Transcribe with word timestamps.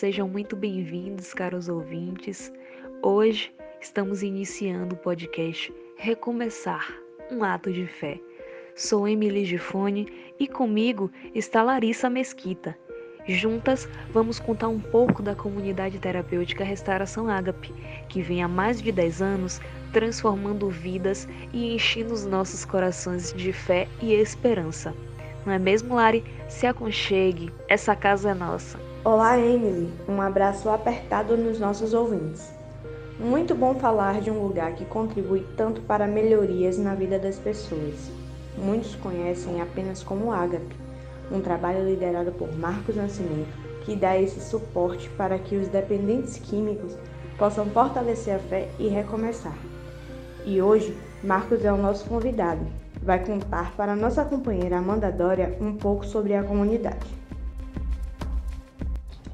sejam 0.00 0.26
muito 0.26 0.56
bem-vindos, 0.56 1.34
caros 1.34 1.68
ouvintes. 1.68 2.50
Hoje 3.02 3.52
estamos 3.82 4.22
iniciando 4.22 4.94
o 4.94 4.98
podcast 4.98 5.70
Recomeçar 5.98 6.90
um 7.30 7.44
ato 7.44 7.70
de 7.70 7.86
fé. 7.86 8.18
Sou 8.74 9.06
Emily 9.06 9.44
Gifone 9.44 10.10
e 10.38 10.48
comigo 10.48 11.10
está 11.34 11.62
Larissa 11.62 12.08
Mesquita. 12.08 12.74
Juntas, 13.28 13.86
vamos 14.10 14.40
contar 14.40 14.68
um 14.68 14.80
pouco 14.80 15.22
da 15.22 15.34
comunidade 15.34 15.98
terapêutica 15.98 16.64
Restauração 16.64 17.28
Ágape, 17.28 17.70
que 18.08 18.22
vem 18.22 18.42
há 18.42 18.48
mais 18.48 18.80
de 18.80 18.90
10 18.90 19.20
anos 19.20 19.60
transformando 19.92 20.70
vidas 20.70 21.28
e 21.52 21.74
enchendo 21.74 22.14
os 22.14 22.24
nossos 22.24 22.64
corações 22.64 23.34
de 23.34 23.52
fé 23.52 23.86
e 24.00 24.14
esperança. 24.14 24.94
Não 25.44 25.52
é 25.52 25.58
mesmo, 25.58 25.94
Lari? 25.94 26.24
Se 26.48 26.66
aconchegue, 26.66 27.52
essa 27.68 27.94
casa 27.94 28.30
é 28.30 28.34
nossa. 28.34 28.89
Olá, 29.02 29.38
Emily. 29.38 29.90
Um 30.06 30.20
abraço 30.20 30.68
apertado 30.68 31.34
nos 31.34 31.58
nossos 31.58 31.94
ouvintes. 31.94 32.52
Muito 33.18 33.54
bom 33.54 33.74
falar 33.76 34.20
de 34.20 34.30
um 34.30 34.42
lugar 34.42 34.74
que 34.74 34.84
contribui 34.84 35.46
tanto 35.56 35.80
para 35.80 36.06
melhorias 36.06 36.76
na 36.76 36.94
vida 36.94 37.18
das 37.18 37.38
pessoas. 37.38 38.10
Muitos 38.58 38.94
conhecem 38.96 39.62
apenas 39.62 40.02
como 40.02 40.30
Ágape, 40.30 40.76
um 41.32 41.40
trabalho 41.40 41.88
liderado 41.88 42.30
por 42.32 42.54
Marcos 42.54 42.94
Nascimento, 42.94 43.48
que 43.86 43.96
dá 43.96 44.18
esse 44.18 44.38
suporte 44.38 45.08
para 45.16 45.38
que 45.38 45.56
os 45.56 45.68
dependentes 45.68 46.36
químicos 46.36 46.94
possam 47.38 47.64
fortalecer 47.70 48.34
a 48.34 48.38
fé 48.38 48.68
e 48.78 48.86
recomeçar. 48.86 49.56
E 50.44 50.60
hoje, 50.60 50.94
Marcos 51.24 51.64
é 51.64 51.72
o 51.72 51.78
nosso 51.78 52.04
convidado. 52.04 52.66
Vai 53.02 53.24
contar 53.24 53.74
para 53.76 53.96
nossa 53.96 54.26
companheira 54.26 54.76
Amanda 54.76 55.10
Dória 55.10 55.56
um 55.58 55.74
pouco 55.74 56.04
sobre 56.04 56.34
a 56.34 56.42
comunidade. 56.42 57.19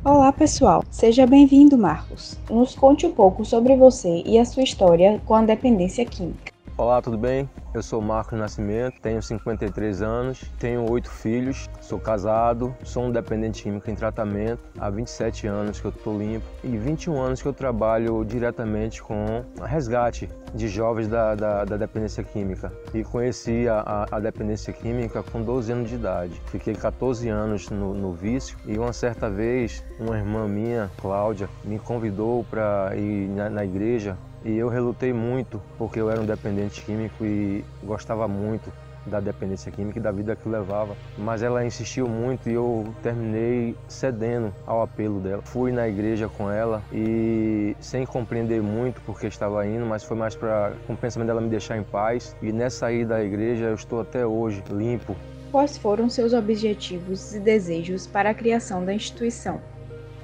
Olá, 0.09 0.31
pessoal. 0.31 0.85
Seja 0.89 1.27
bem-vindo, 1.27 1.77
Marcos. 1.77 2.39
Nos 2.49 2.77
conte 2.77 3.05
um 3.05 3.11
pouco 3.11 3.45
sobre 3.45 3.75
você 3.75 4.23
e 4.25 4.39
a 4.39 4.45
sua 4.45 4.62
história 4.62 5.21
com 5.27 5.35
a 5.35 5.43
dependência 5.43 6.05
química. 6.05 6.56
Olá, 6.79 7.01
tudo 7.01 7.17
bem? 7.17 7.49
Eu 7.73 7.83
sou 7.83 8.03
Marcos 8.03 8.39
Nascimento, 8.39 9.01
tenho 9.01 9.23
53 9.23 10.03
anos, 10.03 10.45
tenho 10.59 10.91
oito 10.91 11.09
filhos, 11.09 11.71
sou 11.81 11.99
casado, 11.99 12.77
sou 12.85 13.05
um 13.05 13.11
dependente 13.11 13.63
químico 13.63 13.91
em 13.91 13.95
tratamento, 13.95 14.61
há 14.79 14.91
27 14.91 15.47
anos 15.47 15.81
que 15.81 15.87
eu 15.87 15.91
estou 15.91 16.19
limpo 16.19 16.45
e 16.63 16.77
21 16.77 17.19
anos 17.19 17.41
que 17.41 17.49
eu 17.49 17.55
trabalho 17.55 18.23
diretamente 18.27 19.03
com 19.03 19.43
resgate 19.65 20.29
de 20.55 20.69
jovens 20.69 21.09
da, 21.09 21.35
da, 21.35 21.65
da 21.65 21.79
dependência 21.79 22.23
química. 22.23 22.71
E 22.93 23.03
conheci 23.03 23.67
a, 23.71 24.07
a, 24.11 24.21
dependência 24.21 24.71
química 24.71 25.23
com 25.23 25.43
12 25.43 25.73
anos 25.73 25.89
de 25.89 25.95
idade. 25.95 26.43
Fiquei 26.47 26.75
14 26.75 27.27
anos 27.31 27.71
no, 27.71 27.95
no 27.95 28.13
vício 28.13 28.59
e 28.67 28.79
uma 28.79 28.93
certa 28.93 29.31
vez 29.31 29.83
uma 29.99 30.17
irmã 30.19 30.47
minha, 30.47 30.91
Cláudia, 31.01 31.49
me 31.65 31.79
convidou 31.79 32.45
para 32.51 32.95
ir 32.97 33.29
na, 33.29 33.49
na 33.49 33.65
igreja 33.65 34.17
e 34.45 34.56
eu 34.56 34.69
relutei 34.69 35.12
muito 35.12 35.61
porque 35.79 36.01
eu 36.01 36.11
era 36.11 36.20
um 36.20 36.27
dependente 36.27 36.83
químico 36.83 37.25
e 37.25 37.65
gostava 37.83 38.29
muito 38.29 38.73
da 39.06 39.20
dependência 39.20 39.70
química 39.70 39.98
e 39.98 40.03
da 40.03 40.11
vida 40.11 40.37
que 40.37 40.48
levava. 40.48 40.97
Mas 41.17 41.43
ela 41.43 41.65
insistiu 41.65 42.09
muito 42.09 42.48
e 42.51 42.55
eu 42.55 42.93
terminei 43.03 43.77
cedendo 43.89 44.53
ao 44.67 44.83
apelo 44.83 45.20
dela. 45.20 45.43
Fui 45.43 45.73
na 45.73 45.89
igreja 45.89 46.28
com 46.28 46.51
ela 46.51 46.83
e 46.93 47.77
sem 47.81 48.05
compreender 48.05 48.61
muito 48.61 49.01
porque 49.03 49.27
estava 49.27 49.67
indo, 49.67 49.87
mas 49.87 50.05
foi 50.05 50.17
mais 50.17 50.34
para 50.34 50.73
com 50.87 50.95
o 50.95 50.97
pensamento 50.97 51.28
dela 51.28 51.41
me 51.41 51.48
deixar 51.48 51.78
em 51.78 51.84
paz. 51.84 52.37
E 52.43 52.53
nessa 52.53 52.93
ida 52.93 53.15
da 53.15 53.25
igreja 53.25 53.67
eu 53.67 53.75
estou 53.75 54.00
até 54.00 54.27
hoje 54.27 54.62
limpo. 54.71 55.17
Quais 55.53 55.78
foram 55.78 56.11
seus 56.11 56.33
objetivos 56.33 57.34
e 57.34 57.41
desejos 57.41 58.06
para 58.06 58.31
a 58.31 58.34
criação 58.34 58.84
da 58.84 58.93
instituição? 58.93 59.61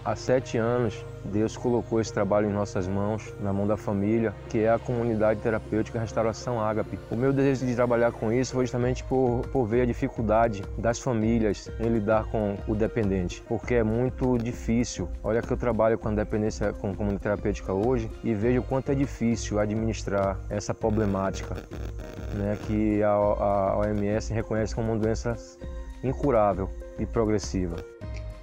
Há 0.05 0.17
sete 0.17 0.59
anos 0.59 1.05
Deus 1.25 1.57
colocou 1.57 2.01
esse 2.01 2.13
trabalho 2.13 2.51
em 2.51 2.53
nossas 2.53 2.89
mãos, 2.89 3.33
na 3.41 3.53
mão 3.53 3.69
da 3.69 3.77
família, 3.77 4.35
que 4.49 4.59
é 4.59 4.69
a 4.69 4.79
comunidade 4.79 5.39
terapêutica 5.39 6.01
Restauração 6.01 6.61
Ágape. 6.61 6.99
O 7.09 7.15
meu 7.15 7.33
desejo 7.33 7.65
de 7.65 7.77
trabalhar 7.77 8.11
com 8.11 8.33
isso 8.33 8.55
foi 8.55 8.65
justamente 8.65 9.05
por, 9.05 9.43
por 9.53 9.65
ver 9.65 9.83
a 9.83 9.87
dificuldade 9.87 10.65
das 10.77 10.99
famílias 10.99 11.71
em 11.79 11.89
lidar 11.89 12.25
com 12.25 12.57
o 12.67 12.75
dependente, 12.75 13.45
porque 13.47 13.75
é 13.75 13.85
muito 13.85 14.37
difícil. 14.39 15.09
Olha 15.23 15.41
que 15.41 15.53
eu 15.53 15.57
trabalho 15.57 15.97
com 15.97 16.13
dependência 16.13 16.73
com 16.73 16.93
comunidade 16.97 17.23
terapêutica 17.23 17.73
hoje 17.73 18.11
e 18.25 18.35
vejo 18.35 18.59
o 18.59 18.65
quanto 18.65 18.91
é 18.91 18.97
difícil 18.97 19.61
administrar 19.61 20.37
essa 20.51 20.75
problemática, 20.75 21.55
né, 22.35 22.59
que 22.67 23.01
a, 23.05 23.11
a 23.11 23.79
OMS 23.79 24.33
reconhece 24.33 24.75
como 24.75 24.91
uma 24.91 24.99
doença 24.99 25.37
incurável 26.03 26.69
e 26.99 27.07
progressiva. 27.07 27.77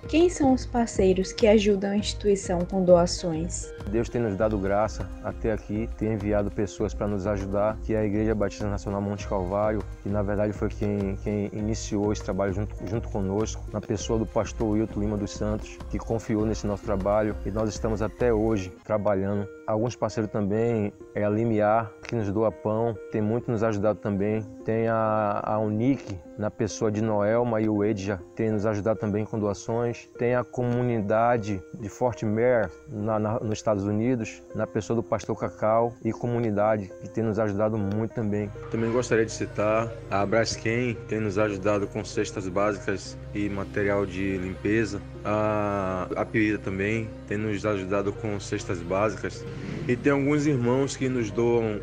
Quem 0.07 0.29
são 0.29 0.53
os 0.53 0.65
parceiros 0.65 1.31
que 1.31 1.47
ajudam 1.47 1.91
a 1.91 1.97
instituição 1.97 2.61
com 2.61 2.83
doações? 2.83 3.71
Deus 3.91 4.09
tem 4.09 4.21
nos 4.21 4.35
dado 4.35 4.57
graça 4.57 5.09
até 5.23 5.51
aqui, 5.51 5.89
tem 5.97 6.13
enviado 6.13 6.49
pessoas 6.49 6.93
para 6.93 7.07
nos 7.07 7.27
ajudar, 7.27 7.77
que 7.83 7.93
é 7.93 7.99
a 7.99 8.05
Igreja 8.05 8.33
Batista 8.33 8.67
Nacional 8.67 9.01
Monte 9.01 9.27
Calvário, 9.27 9.83
que 10.01 10.09
na 10.09 10.23
verdade 10.23 10.53
foi 10.53 10.69
quem, 10.69 11.15
quem 11.23 11.49
iniciou 11.53 12.11
esse 12.13 12.23
trabalho 12.23 12.53
junto, 12.53 12.75
junto 12.87 13.09
conosco, 13.09 13.63
na 13.71 13.81
pessoa 13.81 14.17
do 14.17 14.25
pastor 14.25 14.69
Wilton 14.69 14.99
Lima 15.01 15.17
dos 15.17 15.31
Santos, 15.31 15.77
que 15.89 15.97
confiou 15.97 16.45
nesse 16.45 16.65
nosso 16.65 16.83
trabalho 16.83 17.35
e 17.45 17.51
nós 17.51 17.69
estamos 17.69 18.01
até 18.01 18.33
hoje 18.33 18.71
trabalhando. 18.83 19.47
Alguns 19.69 19.95
parceiros 19.95 20.31
também 20.31 20.91
é 21.13 21.23
a 21.23 21.29
Limiar, 21.29 21.91
que 22.07 22.15
nos 22.15 22.31
doa 22.31 22.51
pão, 22.51 22.97
tem 23.11 23.21
muito 23.21 23.51
nos 23.51 23.61
ajudado 23.61 23.99
também. 23.99 24.41
Tem 24.65 24.87
a, 24.87 25.41
a 25.43 25.59
Unique, 25.59 26.19
na 26.39 26.49
pessoa 26.49 26.91
de 26.91 27.03
Noelma 27.03 27.61
e 27.61 27.69
o 27.69 27.83
Edja, 27.83 28.19
tem 28.35 28.49
nos 28.49 28.65
ajudado 28.65 28.99
também 28.99 29.25
com 29.25 29.37
doações. 29.37 30.09
Tem 30.17 30.33
a 30.33 30.43
comunidade 30.43 31.61
de 31.79 31.87
Fort 31.87 32.23
Mare, 32.23 32.71
na, 32.87 33.19
na, 33.19 33.39
nos 33.41 33.59
Estados 33.59 33.83
Unidos, 33.83 34.41
na 34.55 34.65
pessoa 34.65 34.95
do 34.95 35.03
pastor 35.03 35.37
Cacau 35.37 35.93
e 36.03 36.11
comunidade, 36.11 36.91
que 37.01 37.09
tem 37.09 37.23
nos 37.23 37.37
ajudado 37.37 37.77
muito 37.77 38.15
também. 38.15 38.49
Também 38.71 38.91
gostaria 38.91 39.25
de 39.25 39.31
citar 39.31 39.91
a 40.09 40.25
Braskem, 40.25 40.97
tem 41.07 41.19
nos 41.19 41.37
ajudado 41.37 41.85
com 41.85 42.03
cestas 42.03 42.47
básicas 42.47 43.15
e 43.35 43.47
material 43.49 44.03
de 44.03 44.35
limpeza. 44.37 44.99
A, 45.23 46.07
a 46.15 46.25
Pirida 46.25 46.57
também 46.57 47.07
tem 47.27 47.37
nos 47.37 47.63
ajudado 47.67 48.11
com 48.13 48.39
cestas 48.39 48.81
básicas. 48.81 49.45
E 49.89 49.95
tem 49.95 50.11
alguns 50.11 50.45
irmãos 50.45 50.95
que 50.95 51.09
nos 51.09 51.31
doam 51.31 51.81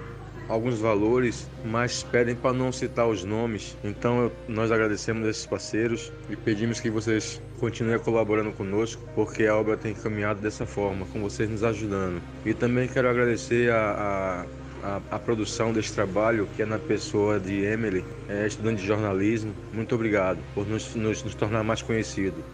alguns 0.48 0.78
valores, 0.78 1.50
mas 1.64 2.04
pedem 2.04 2.36
para 2.36 2.52
não 2.52 2.70
citar 2.70 3.08
os 3.08 3.24
nomes. 3.24 3.76
Então 3.82 4.22
eu, 4.22 4.32
nós 4.46 4.70
agradecemos 4.70 5.26
esses 5.26 5.44
parceiros 5.44 6.12
e 6.30 6.36
pedimos 6.36 6.78
que 6.78 6.88
vocês 6.88 7.42
continuem 7.58 7.98
colaborando 7.98 8.52
conosco, 8.52 9.02
porque 9.12 9.44
a 9.44 9.56
obra 9.56 9.76
tem 9.76 9.92
caminhado 9.92 10.40
dessa 10.40 10.64
forma, 10.64 11.04
com 11.06 11.20
vocês 11.20 11.50
nos 11.50 11.64
ajudando. 11.64 12.22
E 12.44 12.54
também 12.54 12.86
quero 12.86 13.08
agradecer 13.08 13.72
a, 13.72 14.46
a, 14.84 14.88
a, 14.88 15.00
a 15.16 15.18
produção 15.18 15.72
desse 15.72 15.92
trabalho, 15.92 16.48
que 16.54 16.62
é 16.62 16.64
na 16.64 16.78
pessoa 16.78 17.40
de 17.40 17.64
Emily, 17.64 18.04
é 18.28 18.46
estudante 18.46 18.82
de 18.82 18.86
jornalismo. 18.86 19.52
Muito 19.72 19.96
obrigado 19.96 20.38
por 20.54 20.64
nos, 20.64 20.94
nos, 20.94 21.24
nos 21.24 21.34
tornar 21.34 21.64
mais 21.64 21.82
conhecidos. 21.82 22.44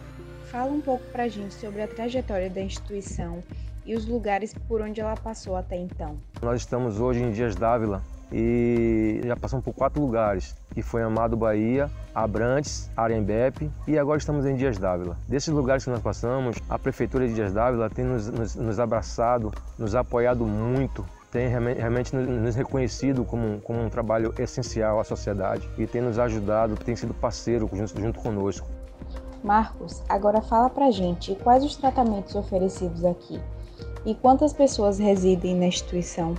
Fala 0.49 0.71
um 0.71 0.81
pouco 0.81 1.03
para 1.11 1.25
a 1.25 1.27
gente 1.27 1.53
sobre 1.53 1.83
a 1.83 1.87
trajetória 1.87 2.49
da 2.49 2.61
instituição 2.61 3.43
e 3.85 3.95
os 3.95 4.05
lugares 4.05 4.53
por 4.67 4.81
onde 4.81 5.01
ela 5.01 5.15
passou 5.15 5.55
até 5.55 5.75
então. 5.75 6.17
Nós 6.41 6.61
estamos 6.61 6.99
hoje 6.99 7.21
em 7.21 7.31
Dias 7.31 7.55
Dávila 7.55 8.01
e 8.31 9.21
já 9.23 9.35
passamos 9.35 9.63
por 9.63 9.73
quatro 9.73 10.01
lugares, 10.01 10.55
que 10.73 10.81
foi 10.81 11.03
Amado 11.03 11.37
Bahia, 11.37 11.89
Abrantes, 12.15 12.89
Arembepe 12.97 13.69
e 13.87 13.97
agora 13.97 14.17
estamos 14.17 14.45
em 14.45 14.55
Dias 14.55 14.77
Dávila. 14.77 15.17
Desses 15.27 15.53
lugares 15.53 15.83
que 15.83 15.89
nós 15.89 16.01
passamos, 16.01 16.57
a 16.69 16.79
Prefeitura 16.79 17.27
de 17.27 17.33
Dias 17.33 17.53
Dávila 17.53 17.89
tem 17.89 18.05
nos, 18.05 18.27
nos, 18.27 18.55
nos 18.55 18.79
abraçado, 18.79 19.51
nos 19.77 19.93
apoiado 19.95 20.45
muito 20.45 21.05
tem 21.33 21.47
realmente 21.47 22.15
nos 22.15 22.53
reconhecido 22.53 23.25
como, 23.25 23.59
como 23.61 23.83
um 23.83 23.89
trabalho 23.89 24.35
essencial 24.37 24.99
à 24.99 25.03
sociedade 25.03 25.67
e 25.79 25.87
tem 25.87 25.99
nos 25.99 26.19
ajudado, 26.19 26.75
tem 26.75 26.95
sido 26.95 27.11
parceiro 27.11 27.67
junto, 27.73 27.99
junto 27.99 28.19
conosco. 28.19 28.67
Marcos, 29.43 30.03
agora 30.07 30.43
fala 30.43 30.69
pra 30.69 30.91
gente 30.91 31.33
quais 31.43 31.63
os 31.63 31.75
tratamentos 31.75 32.35
oferecidos 32.35 33.03
aqui 33.03 33.41
e 34.05 34.13
quantas 34.13 34.53
pessoas 34.53 34.99
residem 34.99 35.55
na 35.55 35.67
instituição? 35.67 36.35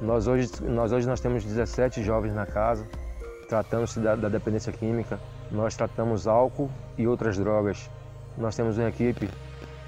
Nós 0.00 0.26
hoje 0.26 0.48
nós, 0.62 0.92
hoje 0.92 1.06
nós 1.06 1.20
temos 1.20 1.44
17 1.44 2.02
jovens 2.02 2.34
na 2.34 2.46
casa, 2.46 2.86
tratando-se 3.48 4.00
da, 4.00 4.16
da 4.16 4.28
dependência 4.28 4.72
química. 4.72 5.18
Nós 5.50 5.74
tratamos 5.74 6.26
álcool 6.26 6.70
e 6.96 7.06
outras 7.06 7.36
drogas. 7.36 7.90
Nós 8.38 8.54
temos 8.54 8.78
uma 8.78 8.88
equipe 8.88 9.28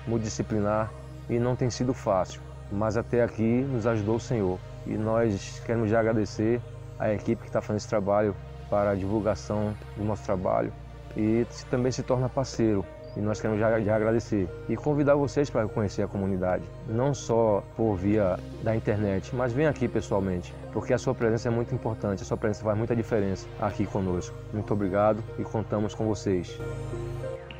multidisciplinar 0.06 0.92
e 1.28 1.38
não 1.38 1.54
tem 1.54 1.70
sido 1.70 1.94
fácil, 1.94 2.40
mas 2.70 2.96
até 2.96 3.22
aqui 3.22 3.62
nos 3.62 3.86
ajudou 3.86 4.16
o 4.16 4.20
Senhor. 4.20 4.58
E 4.86 4.96
nós 4.96 5.62
queremos 5.64 5.88
já 5.88 6.00
agradecer 6.00 6.60
à 6.98 7.12
equipe 7.12 7.42
que 7.42 7.48
está 7.48 7.60
fazendo 7.60 7.78
esse 7.78 7.88
trabalho 7.88 8.34
para 8.68 8.90
a 8.90 8.94
divulgação 8.94 9.74
do 9.96 10.04
nosso 10.04 10.24
trabalho 10.24 10.72
e 11.16 11.46
também 11.70 11.92
se 11.92 12.02
torna 12.02 12.28
parceiro 12.28 12.84
e 13.16 13.20
nós 13.20 13.40
queremos 13.40 13.60
já, 13.60 13.80
já 13.80 13.96
agradecer 13.96 14.48
e 14.68 14.76
convidar 14.76 15.14
vocês 15.14 15.50
para 15.50 15.66
conhecer 15.68 16.02
a 16.02 16.08
comunidade, 16.08 16.64
não 16.88 17.12
só 17.12 17.62
por 17.76 17.96
via 17.96 18.38
da 18.62 18.74
internet, 18.74 19.34
mas 19.34 19.52
venha 19.52 19.70
aqui 19.70 19.86
pessoalmente, 19.88 20.54
porque 20.72 20.92
a 20.92 20.98
sua 20.98 21.14
presença 21.14 21.48
é 21.48 21.50
muito 21.50 21.74
importante, 21.74 22.22
a 22.22 22.24
sua 22.24 22.36
presença 22.36 22.64
faz 22.64 22.76
muita 22.76 22.96
diferença 22.96 23.46
aqui 23.60 23.86
conosco. 23.86 24.34
Muito 24.52 24.72
obrigado 24.72 25.22
e 25.38 25.42
contamos 25.42 25.94
com 25.94 26.06
vocês. 26.06 26.58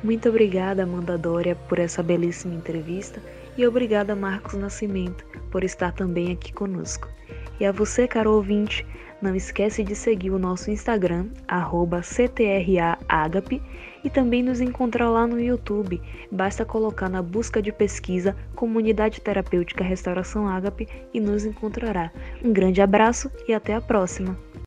Muito 0.03 0.27
obrigada, 0.27 0.83
Amanda 0.83 1.17
Dória, 1.17 1.55
por 1.55 1.79
essa 1.79 2.03
belíssima 2.03 2.53
entrevista 2.53 3.21
e 3.55 3.65
obrigada, 3.65 4.15
Marcos 4.15 4.55
Nascimento, 4.55 5.23
por 5.51 5.63
estar 5.63 5.93
também 5.93 6.31
aqui 6.31 6.51
conosco. 6.51 7.07
E 7.59 7.65
a 7.65 7.71
você, 7.71 8.07
caro 8.07 8.33
ouvinte, 8.33 8.85
não 9.21 9.35
esquece 9.35 9.83
de 9.83 9.95
seguir 9.95 10.31
o 10.31 10.39
nosso 10.39 10.69
Instagram, 10.69 11.27
CTRAAgape, 12.01 13.61
e 14.03 14.09
também 14.09 14.43
nos 14.43 14.59
encontrar 14.59 15.09
lá 15.09 15.25
no 15.25 15.39
YouTube. 15.39 16.01
Basta 16.29 16.65
colocar 16.65 17.07
na 17.07 17.21
busca 17.21 17.61
de 17.61 17.71
pesquisa 17.71 18.35
Comunidade 18.53 19.21
Terapêutica 19.21 19.83
Restauração 19.83 20.47
Ágape 20.47 20.89
e 21.13 21.21
nos 21.21 21.45
encontrará. 21.45 22.11
Um 22.43 22.51
grande 22.51 22.81
abraço 22.81 23.31
e 23.47 23.53
até 23.53 23.73
a 23.73 23.81
próxima! 23.81 24.37